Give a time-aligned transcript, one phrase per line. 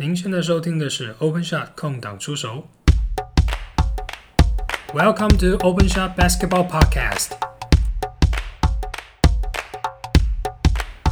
[0.00, 2.66] 您现在收听的是 Open Shot 空档出手。
[4.94, 7.32] Welcome to Open Shot Basketball Podcast.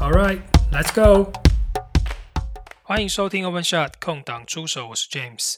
[0.01, 0.41] All right,
[0.73, 1.31] let's go.
[2.83, 5.57] 欢迎收听 Open Shot 空档出手，我是 James。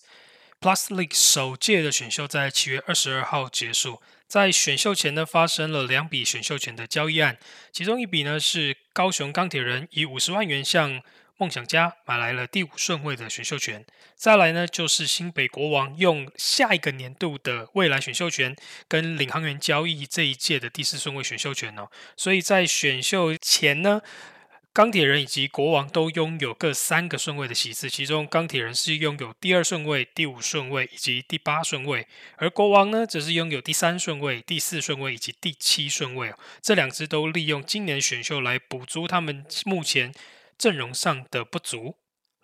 [0.60, 7.38] Plus League 首届的选秀在七月二十二号结束，在选秀前呢发生了两笔选秀权的交易案，
[7.70, 11.00] 其中一笔呢是高雄钢铁人以五十万元向
[11.40, 13.82] 梦想家买来了第五顺位的选秀权，
[14.14, 18.54] 再来呢就是新北国王用下一个年度的未来选秀权
[18.86, 24.02] 跟领航员交易这一届的第四顺位选秀权哦，所以在选秀前呢，
[24.74, 40.12] 钢铁人以及国王都拥有各三个顺位的席次，其中钢铁人是拥有第二顺位、第五顺位以及第八顺位，而国王呢则是拥有第三顺位、第四顺位以及第七顺位，这两支都利用今年选秀来补足他们目前。
[40.60, 41.96] 阵容上的不足，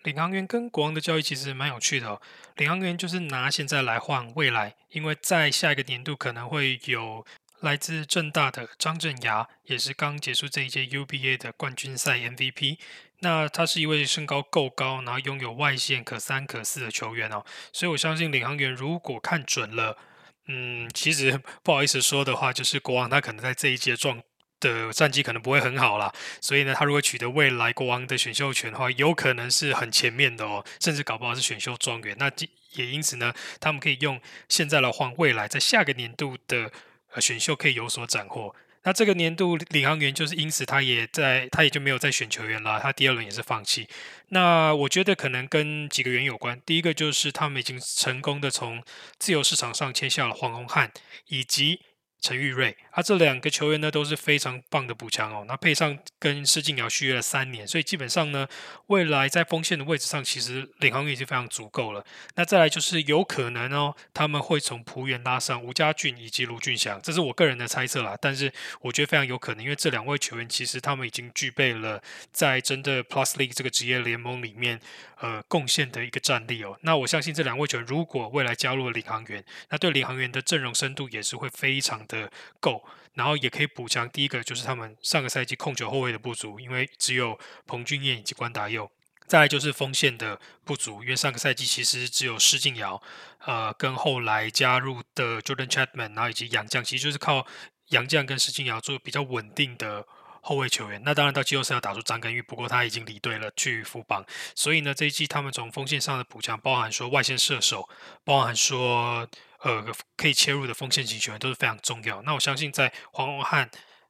[0.02, 2.23] 领航员跟国王的交易其实蛮有趣的哦。
[2.56, 7.27] 领航员就是拿现在来换未来，因为在下一个年度可能会有
[7.61, 12.78] 来自正大的张镇牙，也是刚结束这一届 UBA 的冠军赛 MVP。
[13.19, 17.44] 那他是一位身高够高，然后拥有外线可三可四的球员哦。
[17.70, 19.98] 所以我相信领航员如果看准了，
[20.47, 24.22] 嗯，其实 不好意思说的话，就是国王他可能在这一届状。
[24.59, 32.17] 的战绩可能不会很好啦，所以呢，他如果取得未来国王的选秀权的话，有可能是很前面的哦，甚至搞不好是选秀状元。
[32.19, 32.31] 那
[32.73, 36.73] 也因此呢，他们可以用现在来换未来，在下个年度的
[37.12, 38.55] 呃选秀可以有所斩获。
[38.84, 43.89] 那这个年度领航员就是因此他也在，他也就没有再选球员了，他第二轮也是放弃。
[44.29, 48.83] 那我觉得可能跟几个原因有关，第一个就是他们已经成功的从
[49.19, 50.93] 自由市场上签下了黄宏汉
[51.27, 51.81] 以及。
[52.19, 55.44] 陈玉瑞，他这两个球员呢都是非常棒的补强哦。
[55.47, 58.48] 那配上跟施晋尧续约了三年，所以基本上呢，
[58.86, 62.03] 未来在锋线的位置上，其实领航员已经非常足够了。
[62.36, 68.16] 那再来就是有可能哦，他们会从浦原拉上吴家俊以及卢俊祥，这是我个人的猜测啦。
[68.19, 68.50] 但是
[68.81, 74.81] 我觉得非常有可能，因为这两位球员其实他们已经具备了在真的 Plus League 这个职业联盟里面
[75.21, 76.78] 呃贡献的一个战力哦。
[76.81, 82.06] 那我相信这两位球员如果未来加入了领航员，那对领航员的阵容深度也是会非常。
[82.06, 84.08] 的够，然后也可以补强。
[84.10, 88.86] 第一个就是他们上个赛季控球后卫的不足，因为只有彭俊彦以及关达佑；
[89.26, 93.02] 再来就是锋线的不足，因为上个赛季其实只有施晋尧，
[93.44, 97.47] 呃，跟后来加入的 Jordan Chapman，然后以及杨将，其实就是靠
[97.88, 100.06] 杨将跟施晋尧做比较稳定的。
[100.48, 104.24] 后卫球员，那当然到季后赛要打出张根玉，不过他已经离队了，去富邦。
[104.54, 107.88] 所以呢，这一季他们从锋线上的补强，包含说外线射手，
[108.22, 109.28] 包含说
[109.66, 112.22] 呃可以切入的锋线型球员都是非常重要。
[112.22, 113.69] 那我相信在黄宏汉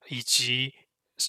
[0.09, 0.75] 以及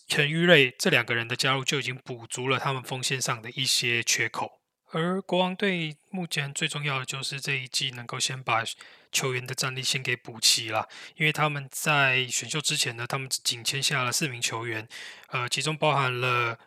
[0.09, 4.59] 陈玉瑞这两个人的加入，就已经补足了他们锋线上的一些缺口。
[4.91, 8.63] 而国王队目前最重要的就是这一季能够先把
[9.11, 14.87] 球员的战力先给补齐了，因为他们在选秀之前呢，他们仅签下了四名球员，
[15.27, 16.57] 呃，其中包含了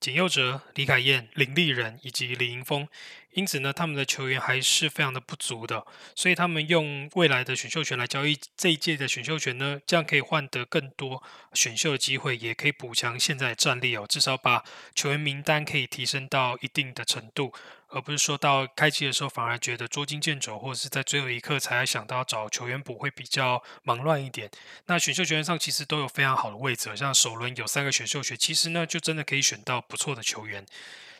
[0.00, 2.88] 简佑哲、李凯燕、林立人以及李盈峰。
[3.34, 5.84] 因此呢，他们的球员还是非常的不足的，
[6.14, 11.22] 所以他们用未来的选秀权来交易这一届的选秀权呢，这样可以换得更多
[11.52, 14.64] 选秀的机会，也可以补强现在的战力哦，至少把
[14.94, 17.52] 球员名单可以提升到一定的程度，
[17.88, 24.48] 而不是说到开机的时候反而觉得捉襟见肘，或者是在最后一刻才想到找球员补会比较忙乱一点。
[24.86, 30.64] 那选秀权上其实都有非常好的位置，像首轮有三个选秀权，其实呢就真的可以选到不错的球员。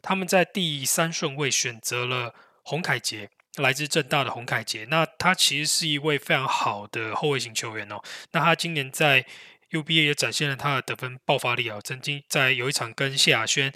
[0.05, 4.87] 他们在第三顺位选择了洪凯杰，来自正大的洪凯杰。
[4.91, 7.99] 那他其实是一位非常好的后卫型球员哦。
[8.33, 9.25] 那他今年在
[9.71, 13.73] UBA 也展现了他的得分爆发力啊，曾经在有一场跟谢亚轩。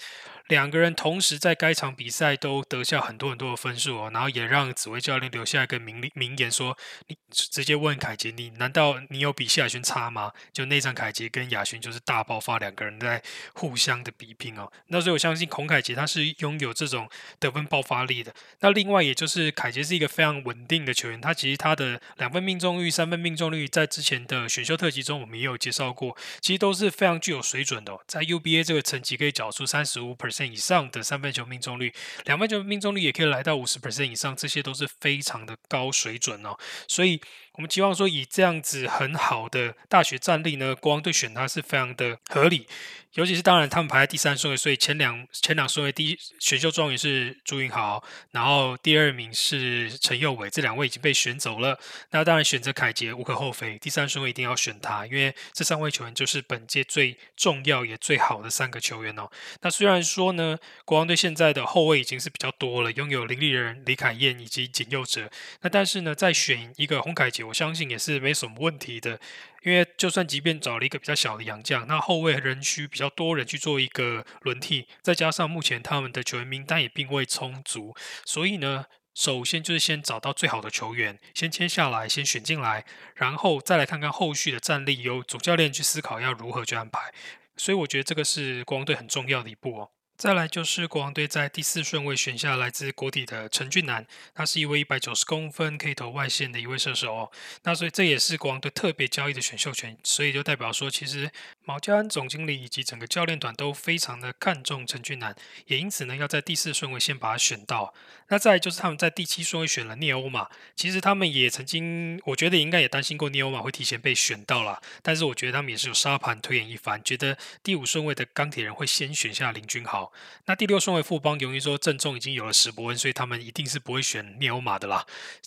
[0.49, 6.77] 两个人同时在该场比赛都得下很多很多的分数哦，然后也让紫薇教练留下一个名名言说
[7.09, 13.23] ：“你直接问凯杰，你难道你有比谢亚轩差吗？”就那场凯杰跟亚轩就是大爆发，两个人在
[13.53, 14.73] 互相的比拼哦。
[14.87, 17.07] 那所以我相信孔凯杰他是拥有这种
[17.39, 18.35] 得分爆发力的。
[18.61, 27.99] 那另外也就是凯杰是一个非常稳定的球员，他其实他的两分命中率、三分命中率在之前的选秀特辑中我们也有介绍过，其实都是非常具有水准的。
[28.06, 30.38] 在 UBA 这个层级可以缴出三十五 percent。
[30.44, 31.93] 以上的三分球命中率，
[32.25, 36.56] 两分球命中率也可以来到五十 percent 以上，这些都是非常的高水准哦。
[36.87, 37.20] 所以
[37.58, 42.69] 我们期望说以这样子很好的大学战力呢，国王队选他是非常的合理。
[43.14, 48.00] 尤其是当然，他们排在第三顺位，所以前两前两顺位第一选秀状元是朱云豪，
[48.31, 51.81] 然后第二名是陈佑伟，这两位已经被选走了。
[52.10, 59.28] 那当然选择凯杰无可厚非，第三顺位一定要选他，因为这三位球员就是本届最重要也最好的三个球员哦。
[59.62, 65.28] 那虽然说呢，国王队现在的后卫已经是比较多了，拥有林立人、李凯燕以及简佑哲，
[65.62, 69.19] 那但是呢，再选一个洪凯杰，我相信也是没什么问题的。
[69.65, 78.85] 因为就算即便找了一个比较小的洋将，那后卫仍需比较多人去做一个轮替，再加上目前他们的球员名单也并未充足，所以呢，
[79.15, 82.87] 首先就是先找到最好的球员，先签下来，先选进来，
[83.17, 87.12] 然后再来看看后续的战力，由主教练去思考要如何去安排。
[87.56, 89.91] 所以我觉得这个是国王队很重要的一步哦。
[90.19, 94.05] 再来就是国王队在第四顺位选下来自国体的陈俊南，
[94.35, 97.31] 他是一位一百九十公分可以投外线的一位射手哦。
[97.62, 101.31] 那所以这也是国王队特别交易的选秀权，所以就代表说，其实
[101.62, 105.37] 毛家安总经理以及整个教练团都非常的看重陈俊南，
[105.67, 107.94] 也因此呢要在第四顺位先把他选到。
[108.31, 120.07] 那再就是他们在第七顺位选了聂欧马，其实他们也曾经，我觉得应该也担心过聂欧马会提前被选到了，但是我觉得他们也是有沙盘推演一番，觉得第五顺位的钢铁人会先选下林君豪。
[120.46, 125.06] 那第六顺位富邦由于说郑重已经有了史伯恩，所以他们一定是不会选聂欧马的啦。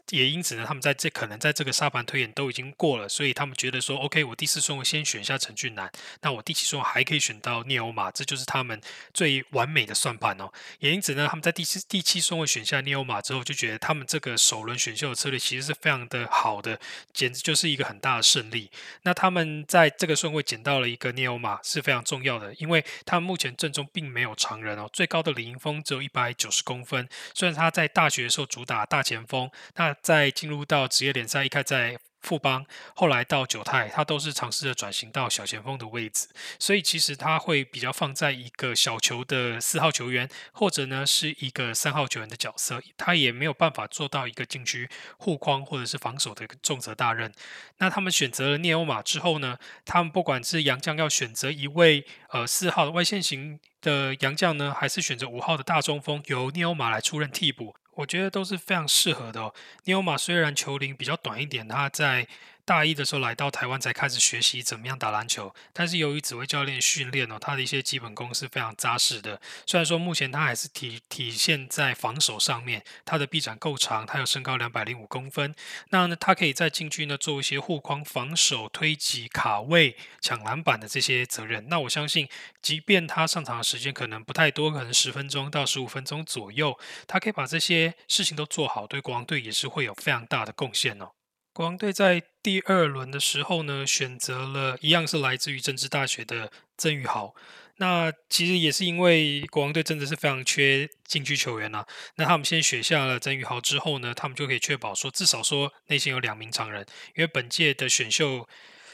[0.09, 5.89] 也因此呢，他们在这可能在这个沙盘推演都已经过了，所以他们觉得说，OK，我第四顺位先选下陈俊南，
[6.21, 8.81] 那我第七顺位还可以选到聂欧马，这就是他们
[9.13, 10.51] 最完美的算盘哦。
[10.79, 16.79] 也因此呢，他们在第七第七顺位选下聂欧马之后，就觉得他们这个首轮选秀的策略其实是非常的好的，
[17.13, 18.69] 简直就是一个很大的胜利。
[19.03, 24.89] 那他们在这个顺位捡到了一个聂欧马是非常重要的，因为他们目前阵中并没有超常人哦。
[24.91, 32.10] 最高的李盈峰只有一百九十公分，虽然他在大学的时候主打大前锋，那在进入到职业联赛，一开在。
[32.21, 32.65] 富邦
[32.95, 36.27] 后来到九泰，他都是尝试着转型到小前锋的位置，
[36.59, 47.33] 所以其实他会比较放在一个小球的四号球员，或者呢是一个三号球员的角色，他也没有办法做到一个禁区护框或者是防守的重责大任。
[47.77, 57.75] 那他们选择了聂欧马之后呢，他们不管是杨将要选择一位呃四号外线型的杨将呢，还是选择五号的大中锋由聂欧马来出任替补。
[58.01, 59.53] 我觉得都是非常适合的哦。
[59.85, 62.27] 尼欧马虽然球龄比较短一点，他在。
[62.71, 69.41] 大一的时候来到台湾才开始学习怎么样打篮球，但是由于指挥教练训练哦，他的一些基本功是非常扎实的。
[69.65, 75.53] 虽然说目前他还是体体现在防守上面，他的臂展够长，他有身高两百零五公分，
[75.89, 81.67] 那呢他可以在禁区呢做一些护框、防守、推挤、卡位、抢篮板的这些责任。
[81.67, 82.29] 那我相信，
[82.61, 91.11] 即便他上场的时间可能不太多，可能十分钟到十五分钟左右，他可以把这些事情都做好，对国王队也是会有非常大的贡献哦。
[91.53, 97.35] 国王队在第二轮的时候呢，选择了一样是来自于政治大学的曾宇豪。
[97.77, 101.85] 那其实也是因为国王队真的是非常缺禁区球员呐。
[102.15, 108.47] 那他们先选下了曾宇豪之后呢，他们就可以确保说至少说内线有两名常人，因为本届的选秀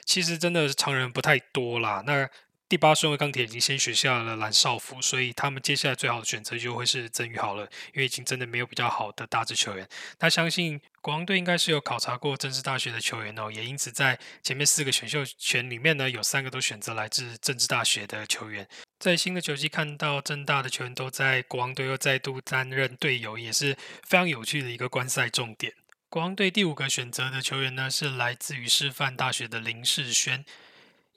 [0.03, 2.01] 其实真的是常人不太多啦。
[2.07, 2.27] 那
[2.69, 9.87] 第八顺位钢铁已经先选下了蓝少辅，所以他们接下来最好的选择就会是曾宇豪了，因为已经真的没有比较好的大致球员。
[10.19, 18.67] 他相信国王队应该是有考察过政治大学的球员哦，也因此在前面四个选秀权里面呢，有三个都选择来自政治大学的球员。
[18.99, 25.71] 在新的球季看到政大的球员都在国王队又再度担任队友，也是非常有趣的一个观赛重点。
[26.09, 30.43] 国王队第五个选择的球员呢，是来自于师范大学的林世轩。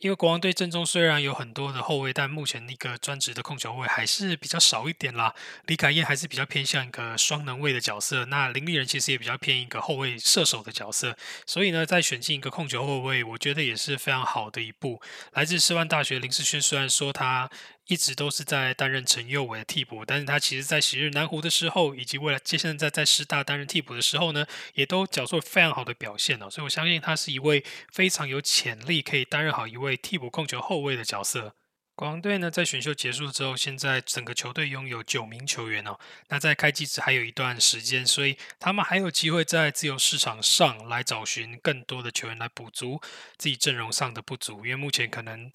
[0.00, 5.34] 因为国王队阵中虽然有很多的后卫，但目前那个专职的控球位还是比较少一点啦。
[5.66, 11.16] 李凯燕还是比较偏向一个双能位的角色，那林立人其实也比较偏一个后卫射手的角色。
[11.46, 15.00] 所以呢，在选进一个控球后卫，我觉得也是非常好的一步。
[15.32, 17.50] 来自师范大学林世轩，虽然说他。
[17.90, 26.48] 一直都是在担任陈佑伟的替补，但是他其实在昔日南湖的时候，以及未来接现在在师大担任替补的时候呢，也都缴出非常好的表现哦。
[26.48, 31.56] 所以我相信他是一位非常有潜力可以担任好一位替补控球后卫的角色。
[31.96, 35.98] 国王队呢，在选秀结束之后，现在整个球队拥有九名球员哦。
[36.28, 43.00] 那在开机时还有一段时间，所以他们还有机会在自由市场上来找寻更多的球员来补足
[43.36, 45.50] 自己阵容上的不足，因为目前可能。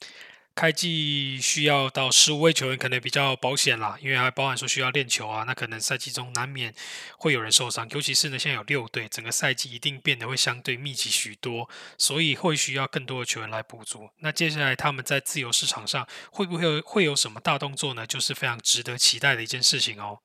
[0.56, 6.74] 开季需要到十五位球员，可能比较保险啦，因为还包含说需要练球啊，那可能赛季中难免
[7.18, 14.10] 会有人受伤，尤其是呢，现在有六队，整个赛季一定变得会相对密集许多，所以会需要更多的球员来补足。
[14.20, 18.08] 那接下来他们在自由市场上会不会会有什么大动作呢？
[18.08, 20.20] 就是非常值得期待的一件事情哦。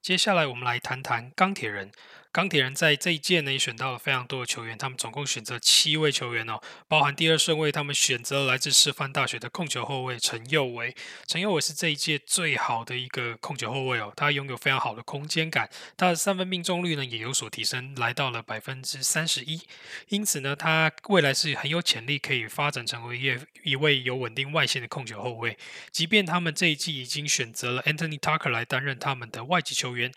[0.00, 1.92] 接下来我们来谈谈钢铁人。
[2.32, 6.58] 钢铁人在这一届呢也选到了非常多的球员，他们总共选择七位球员哦，
[6.88, 10.96] 包含第二顺位，他们选择来自师范大学的控球后卫陈佑伟。
[11.26, 19.60] 陈佑伟是这一届最好的一个控球后卫哦，他拥有非常好的空间感，他的三分命中率呢也有所提升，来到了百分之三十一。
[20.08, 25.58] 因此呢，他未来是很有潜力可以发展成为一一位有稳定外线的控球后卫。
[25.90, 30.10] 即便他们这一季已经选择了 Anthony Tucker 来担任他们的外籍球员。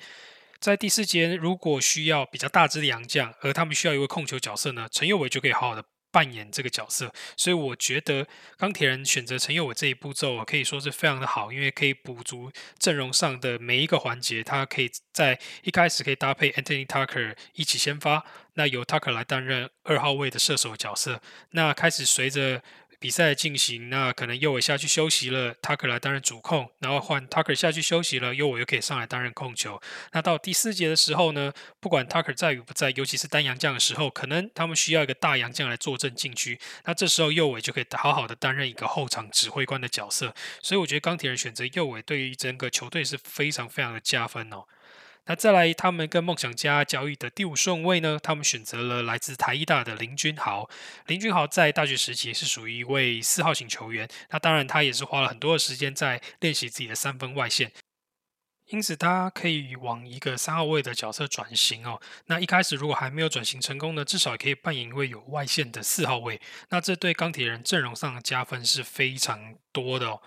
[0.59, 7.13] 在第四节，如果需要比较大只的洋将，而他们需要一位控球角色呢，陈佑伟就可以好好的扮演这个角色。
[7.37, 8.25] 所以我觉得
[8.57, 14.43] 钢铁人选择陈佑伟这一步骤啊，可以说是非常的好，因为可以补足阵容上的每一个环节。
[14.43, 21.21] 他可以在一开始可以搭配 Anthony Tucker 一起先发，那由 Tucker 来担任二号位的射手角色。
[21.51, 22.63] 那开始随着
[22.99, 29.81] 比赛进行，那可能右尾下去休息了，Tucker 来担任主控，然后换 Tucker 下去休息了，右尾又可以上来担任控球。
[30.13, 40.33] 那到第四节的时候呢，不管 Tucker 在与不在，尤其是单阳将的时候，可能他们需要一个大洋将来坐镇禁区，那这时候右尾就可以好好的担任一个后场指挥官的角色。
[40.61, 44.65] 所以我觉得钢铁人选择右尾对于整个球队是非常非常的加分哦。
[45.27, 48.19] 那再来，他们跟梦想家交易的第五顺位呢？
[48.21, 50.69] 他们选择了来自台艺大的林君豪。
[51.07, 54.07] 林君豪在大学时期是属于一位四号型球员。
[54.29, 57.71] 那当然，他也是花了很多的时间在练习自己的三分外线，
[58.67, 61.99] 因此他可以往一个三号位的角色转型哦。
[62.27, 66.39] 那一开始如果还没有转型成功呢，至少也可以扮演一位有外线的四号位。
[66.69, 70.21] 那这对钢铁人阵容上的加分是非常多的哦。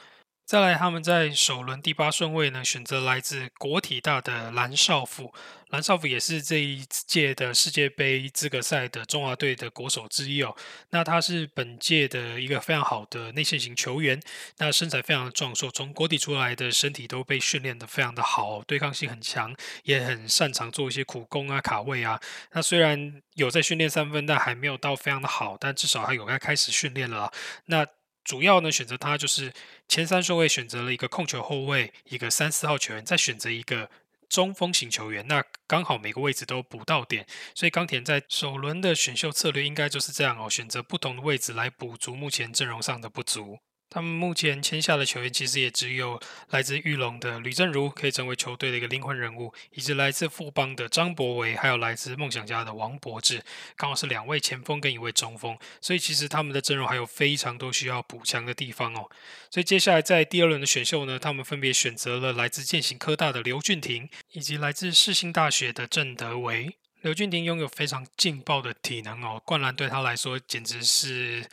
[0.49, 5.31] 再来，他们在首轮第八顺位呢，选择来自国体大的蓝少辅。
[5.69, 10.57] 蓝少辅也是这一届的世界杯资格赛的中华队的国手之一哦。
[10.89, 14.19] 那他是本届的一个非常好的内线型球员，
[14.57, 22.19] 那身材非常的壮硕，从国体出来的身体都被训练的非常的好，对抗性很强，也很擅长做一些苦攻啊、卡位啊。
[22.53, 27.31] 那虽然有在训练三分，但还没有到非常的好，但至少还有在开始训练了。
[27.67, 27.87] 那
[28.29, 29.55] 主要呢，选择他就是
[29.89, 33.91] 前三顺位选择了一个控球后卫，一个三四号球员，再选择一个
[34.29, 43.61] 中锋型球员，那刚好每个位置都补到点，所以钢铁在首轮的选秀策略应该就是这样哦，选择不同的位置来补足目前阵容上的不足。
[43.91, 53.43] 他们目前签下的球员其实也只有来自玉龙的吕正如可以成为球队的一个灵魂人物，以及来自富邦的张博维，还有来自梦想家的王柏志，
[53.77, 59.09] 刚好是两位前锋跟一位中锋，所以其实他们的阵容还有非常多需要补强的地方哦。
[59.51, 66.77] 所以接下来在第二轮的选秀呢，他们分别选择了来自建行科大的刘俊廷，以及来自世新大学的郑德维。
[67.01, 71.49] 刘俊廷拥有非常劲爆的体能哦，灌篮对他来说简直是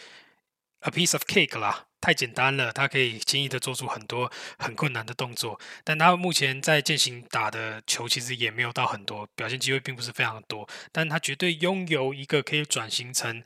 [0.86, 1.86] a piece of cake 啦。
[2.02, 13.44] 太简单了，他可以轻易的做出很多很困难的动作，但他目前在进行打的球其实也没有到很多，表现机会并不是非常多，但他绝对拥有一个可以转型成。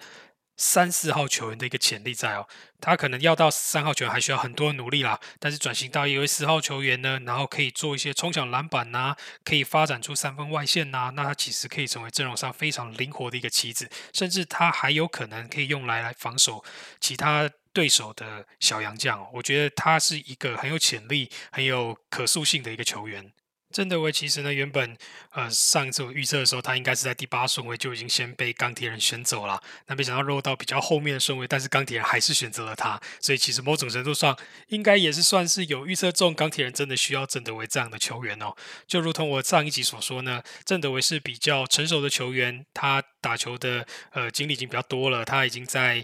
[0.59, 2.45] 三四号球员的一个潜力在哦，
[2.81, 5.17] 他可能要到三号球员还需要很多努力啦。
[5.39, 16.61] 但是转型到一位四号球员呢，然后可以做一些冲抢篮板呐，可以发展出三分外线呐，那他其实可以成为阵容上非常灵活的一个棋子，甚至他还有可能可以用来来防守
[16.99, 19.25] 其他对手的小洋将。
[19.31, 23.31] 我觉得他是一个很有潜力、很有可塑性的一个球员。
[23.71, 24.97] 郑德维其实呢，原本
[25.31, 29.61] 呃上一次我预测的时候，他应该是在第八顺位就已经先被钢铁人选走了。
[29.85, 34.35] 那没想到落到比较后面的顺位，但是钢铁人还是选择了他，所以其实某种程度上
[34.69, 38.55] 应该也是算是有预测中，钢铁人真的需要郑德维这样的球员哦。
[38.87, 46.03] 就如同我上一集所说呢，郑德维是比较成熟的球员，他打球的呃经历已经比较多了，他已经在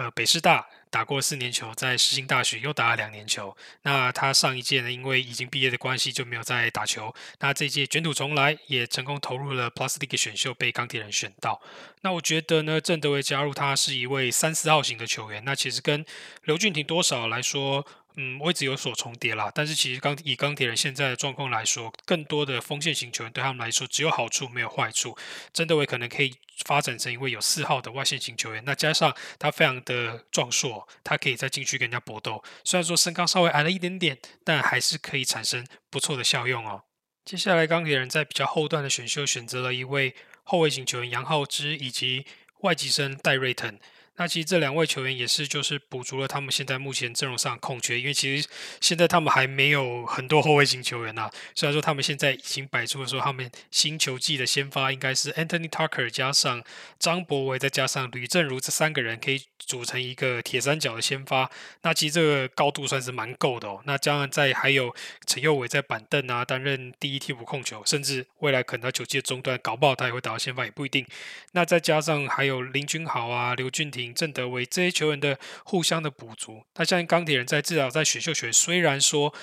[0.00, 0.66] 呃北师大。
[0.90, 3.56] 打过四年球，在世新大学又打了两年球。
[3.82, 7.14] 那他上一届呢，因为已经毕业的关系，就没有再打球。
[7.38, 11.62] 那这届卷土重来，也成功投入了 Plastic 选秀，被钢铁人选到。
[12.00, 15.44] 那我觉得呢，郑德维加入他是一位三四号型的球员。
[15.44, 16.04] 那其实跟
[16.42, 17.86] 刘俊廷多少来说。
[18.16, 25.16] 嗯，位置有所重叠啦，但是其实钢以钢铁人现在的状况来说，更多的锋线型球员对他们来说只有好处没有坏处。
[25.54, 32.42] 曾德伟可能可以发展成一位有四号的外线型球员，那加上他非常的壮硕，他可以在禁区跟人家搏斗。
[32.64, 36.82] 虽然说身高稍微矮了一点点，但还是可以产生不错的效用哦。
[37.24, 42.26] 接下来钢铁人在比较后段的选秀选择了一位后卫型球员杨浩之以及
[42.60, 43.78] 外籍生戴瑞腾。
[44.20, 48.46] 那其实这两位球员也是，就是补足了他们现在目前阵容上空缺，因为其实
[48.78, 51.30] 现在他们还没有很多后卫型球员呐。
[51.54, 56.62] 虽然说他们现在已经摆出了说他们新球季的先发应该是 Anthony Tucker 加上
[56.98, 61.50] 张博维再加上吕正如这三个人可以组成一个铁三角的先发，
[61.80, 63.80] 那其实这个高度算是蛮够的哦。
[63.86, 64.94] 那加上在还有
[65.26, 71.06] 陈佑伟在板凳啊担任第一替补控球，甚至未来可能到球季的中段搞不好他也会打到先发也不一定。
[71.52, 74.09] 那再加上还有林君豪啊、刘俊廷。
[74.14, 79.34] 郑德威这些球员的互相的补足，那像钢铁人在至少在选秀权，虽然说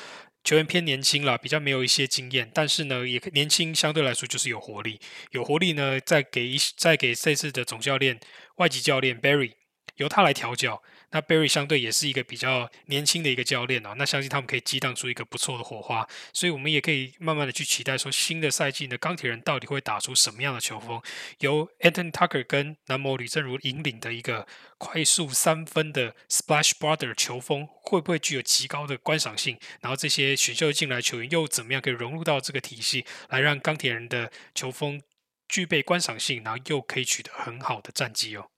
[0.43, 4.99] 球员偏年轻了，比较没有一些经验，但是呢，也年轻相对来说就是有活力，
[5.31, 8.19] 有活力呢，再给一再给这次的总教练
[8.55, 9.53] 外籍教练 Barry
[9.95, 10.81] 由他来调教。
[11.11, 21.01] 那 Barry 相对也是一个比较年轻的一个教练哦，那相信他们可以激荡出一个不错的火花，所以我们也可以慢慢的去期待说新的赛季呢，钢铁人到底会打出什么样的球风？
[21.39, 24.45] 由 antony Tucker 跟南摩吕正如引领的一个
[24.77, 29.57] 快速三分的 Splash Brother 球风，会不会具有极高的观赏性？
[29.81, 35.01] 然后这些选秀进来球员又怎么样可以融入到这个体系，来让钢铁人的球风
[35.47, 38.49] 具备观赏性，然后又可以取得很好的战绩哦？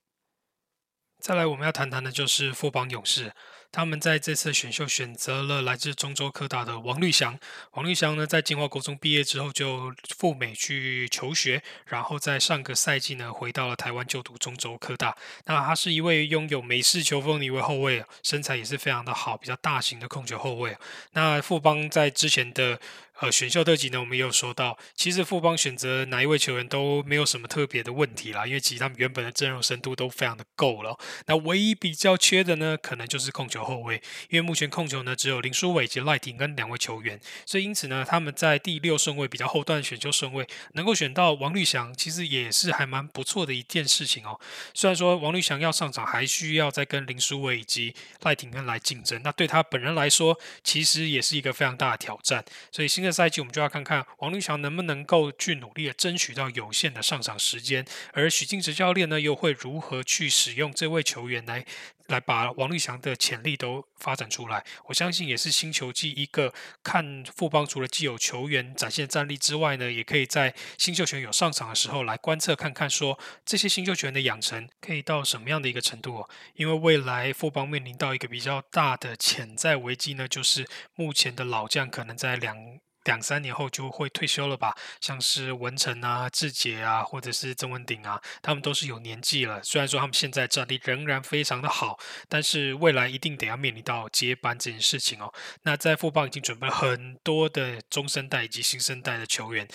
[1.19, 3.33] 再来，我们要谈谈的就是富邦勇士。
[3.71, 7.37] 他们在这次选秀选择了来自中州科大的王绿祥。
[7.73, 15.15] 王绿祥呢，在金华国中毕业之后就赴美去求学，然后在上个赛季呢回到了台湾就读中州科大。
[15.45, 20.75] 那他是一位拥有美式球风的一位后卫，身材也是非常的好，比较大型的控球后卫。
[21.11, 22.79] 那富邦在之前的
[23.21, 30.97] 呃选秀特辑呢，我们也有说到，其实富邦选择哪一位球员都没有什么特别的问题啦，因为其实他们原本的阵容深度都非常的够了。
[31.27, 33.59] 那唯一比较缺的呢，可能就是控球。
[33.59, 44.39] 后卫，因为目前控球呢只有林书伟及赖廷跟两位球员，所以因此呢，他们在第六顺位比较后段选秀顺位能够选到王绿翔，其实也是还蛮不错的一件事情哦。
[44.73, 52.43] 虽然说王绿翔要上场，还需要再跟林书伟以及赖廷跟来竞争，那对他本人来说，其实也是一个非常大的挑战。
[52.71, 61.65] 所以新的赛季我们就要看看王立强能不能够去努力的争取到有限的上场时间，而许晋哲教练呢又会如何去使用这位球员来？
[62.09, 66.51] 来把王立强的潜力都发展出来，我相信也是新球季一个
[66.81, 76.29] 看富邦除了既有球员展现战力之外呢，也可以在新秀权有上场的时候来观测看看，说这些新秀权的养成可以到什么样的一个程度哦。
[76.55, 82.79] 因为未来富邦面临到一个比较大的潜在危机呢，就是目前的老将可能在两。
[83.05, 84.75] 两三年后就会退休了吧？
[85.01, 89.63] 像是文成啊、志杰啊，或者是曾文鼎啊，他们都是有年纪了。
[89.63, 95.33] 虽然说他们现在战力仍然非常的好，但是未来一定得要面临到接班这件事情哦。
[95.63, 99.67] 那在富邦已经准备很多的中生代以及新生代的球员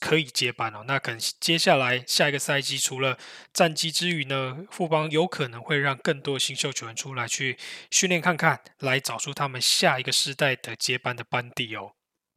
[0.00, 0.84] 可以接班哦。
[0.86, 3.18] 那可能接下来下一个赛季，除了
[3.52, 7.58] 战绩之余呢，富邦有可能会让更多新秀球员出来去
[7.90, 11.92] 训练看看，来找出他们下一个世代的接班的班底哦。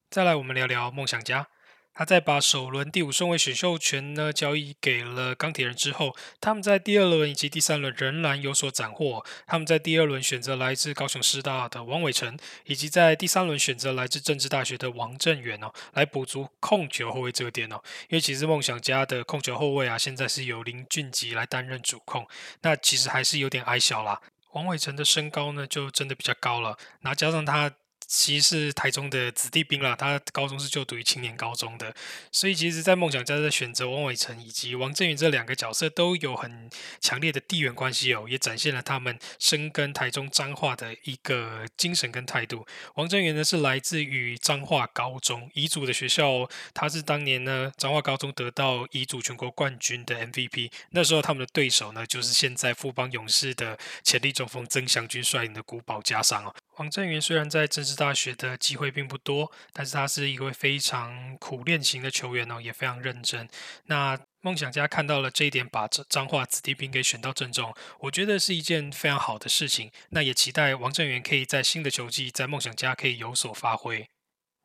[0.10, 1.48] 再来，我们聊聊梦想家。
[1.94, 9.26] 他在把首轮第五顺位选秀权呢交易给了钢铁人之后，他们在第二轮以及第三轮仍然有所斩获。
[9.48, 17.82] 他们在第二轮选择来自高雄师大的王伟成，以及在第三轮选择来自政治大学的王振远哦，来补足控球后卫这个点哦。
[18.10, 22.28] 因为其实梦想家的控球后卫啊，现在是由林俊杰来担任主控，
[22.62, 24.22] 那其实还是有点矮小啦。
[24.52, 27.72] 王伟成的身高呢，就真的比较高了，那加上他。
[28.08, 31.94] 其实是台中的子弟兵啦，他高中是就读于青年高中的，
[32.32, 42.66] 所以其实，在梦想家的选择王伟成以及王振宇这两个角色都有很强烈的地缘关系哦，也展现了他们深耕台中彰化的一个精神跟态度。
[42.96, 56.54] 王振宇呢是来自于彰化高中乙组的学校，哦他是当年呢彰化高中得到乙组全国冠军的 MVP，那时候他们的对手呢就是现在富邦勇士的潜力中锋曾祥军率领的古堡加上哦。
[56.78, 63.48] 王振元虽然在政治大学的机会并不多，但是他是一位非常苦练型的球员哦，也非常认真。
[63.86, 69.92] 那梦想家看到了这一点，把彰化子弟兵给选到正中，我觉得是一件非常好的事情。
[70.10, 74.08] 那也期待王振元可以在新的球季在梦想家可以有所发挥。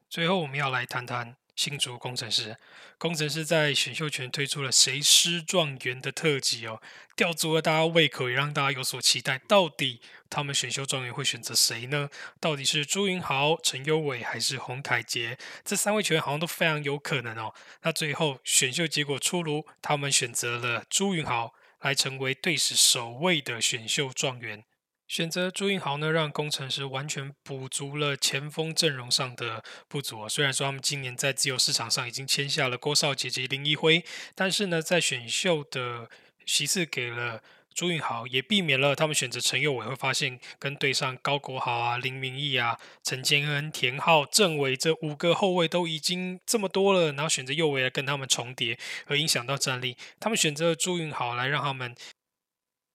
[0.08, 1.39] 最后，我们要来谈谈。
[1.60, 2.56] 新竹工程师，
[2.96, 6.80] 工程师在选秀权推出了谁师状元的特辑哦，
[7.14, 9.36] 吊足了大家胃口，也让大家有所期待。
[9.40, 12.08] 到底他们选秀状元会选择谁呢？
[12.40, 15.36] 到底是朱云豪、陈优伟还是洪凯杰？
[15.62, 17.52] 这三位球员好像都非常有可能哦。
[17.82, 24.64] 那最后选秀结果出炉，他们选择了朱云豪来成为队史首位的选秀状元。
[25.10, 30.28] 选择朱云豪呢，让工程师完全补足了前锋阵容上的不足啊。
[30.28, 34.04] 虽然说他们今年在自由市场上已经签下了郭少杰及林一辉，
[34.36, 36.08] 但是呢，在选秀的
[36.46, 37.42] 其次给了
[37.74, 49.96] 朱云豪，也避免了他们选择陈佑伟会发现跟对上高国豪啊、林明义啊、陈建恩、田浩、郑伟这五个后卫都已经这么多了，然后选择右卫来跟他们重叠，而影响到战力。
[50.20, 51.96] 他们选择朱云豪来让他们。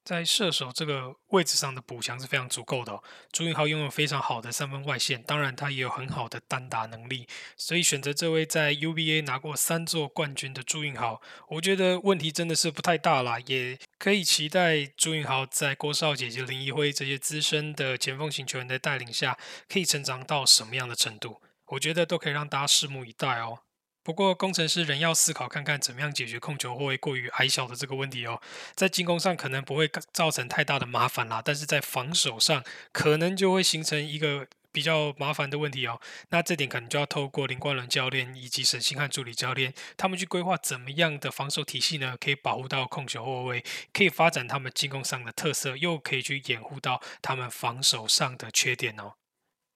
[0.05, 3.01] 在射手这个位置上的补强是非常足够的。
[3.31, 19.37] 朱云豪拥有非常好的三分外线，当然他也有很好的单打能力，所以选择这位在 UBA 拿过三座冠军的朱云豪，我觉得问题真的是不太大啦，也可以期待朱云豪在郭少姐姐、林一辉这些资深的前锋型球员的带领下，
[19.67, 23.64] 可以成长到什么样的程度，我觉得都可以让大家拭目以待哦。
[24.05, 28.39] 不过，工程师仍要思考看看怎么样解决控球后卫过于矮小的这个问题哦。
[28.75, 35.99] 在进攻上可能不会造成太大的麻烦啦，但是在防守上可能就会形成一个比较麻烦的问题哦。
[36.29, 42.15] 那这点可能就要透过林冠伦教练以及沈星汉助理教练他们去规划怎么样的防守体系呢？
[42.21, 49.13] 可以保护到控球后卫，可以发展他们进攻上的特色，又可以去掩护到他们防守上的缺点哦。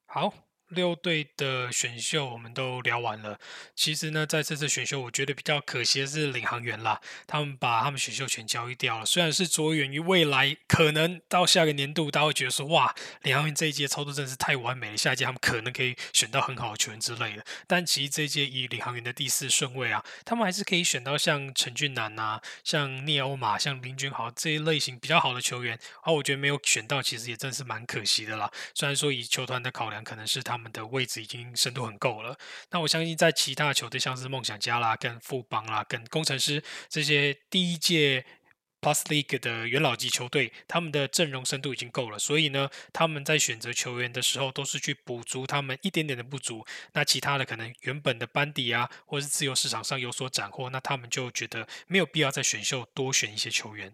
[0.06, 0.48] 好。
[0.69, 3.39] 六队的选秀我们都聊完了。
[3.75, 9.05] 其实呢，在这次选秀，我觉得比较可惜的是领航员啦，他们把他们选秀权交易掉了。
[9.05, 17.43] 虽然是着眼于未来，可能到下个年度，大家会觉得说，哇，领航员这一届操作真是太完美了，下一届他们可能可以选到很好的球员之类的。
[17.65, 25.79] 但其实这一届以领航员的第四顺位啊，他们还是可以选到像陈俊南啊、像聂欧马、像林俊豪这一类型比较好的球员。
[26.03, 28.51] 而我觉得没有选到，其实也真是蛮可惜的啦。
[28.75, 30.59] 虽然说以球团的考量，可能是他。
[30.60, 32.38] 他们的位置已经深度很够了，
[32.72, 38.26] 那我相信在其他球队，像是梦想家啦、跟富邦啦、跟工程师这些第一届
[38.82, 46.65] Plus League 的元老级球队，他们的阵容深度已经够了，所以呢，他们在选择球员的时候，都是去补足他们一点点的不足。
[46.91, 53.93] 那其他的可能原本的班底啊，或是自由市场上有所斩获，那他们就觉得没有必要在选秀多选一些球员。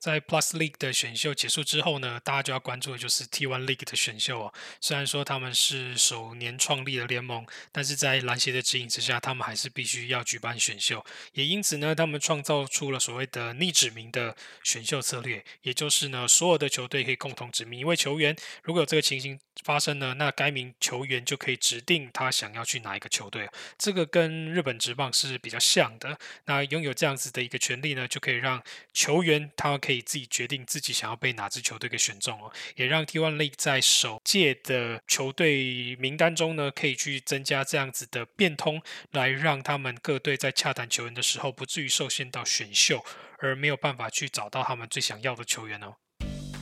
[0.00, 4.54] 在 Plus League 的选秀结束之后呢，大家就要关注的就是 T1 League 的选秀哦。
[4.80, 11.04] 虽然说他们是首年创立的联盟，但是在篮协的指引之下，他们还是必须要举办选秀。
[11.34, 14.34] 也因此呢，他们创造出了所谓的逆指名的
[14.64, 18.34] 选秀策略，也就是呢，所有的球队可以共同指名一位球员。
[18.62, 23.46] 如果有这个情形发生呢，那该名球员就可以指定他想要去哪一个球队。
[23.76, 26.18] 这个跟日本职棒是比较像的。
[26.46, 28.62] 那拥有这样子的一个权利呢，就可以让
[28.94, 43.04] 球员他可以可以自己决定自己想要被哪支球队给选中哦，也让 T1 League 在首届的球队名单中呢，可以去增加这样子的变通，来让他们各队在洽谈球员的时候，不至于受限到选秀，
[43.38, 45.96] 而没有办法去找到他们最想要的球员哦。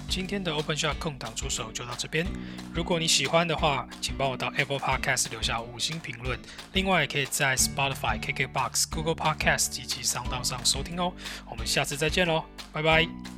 [0.08, 2.26] 今天的 Open Shot 空档出手就到这边。
[2.74, 6.38] 如果你喜欢的话，请帮我到 Apple Podcast 留下五星评论。
[6.72, 11.12] 另外，也可以在 Spotify、KKBox、Google Podcast 以及 Sound 上收听哦。
[11.48, 13.37] 我们下次再见喽，拜拜。